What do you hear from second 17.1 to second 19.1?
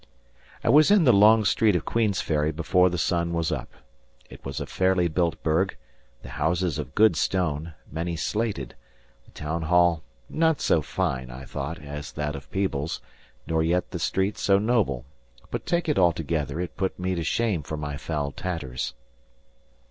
to shame for my foul tatters.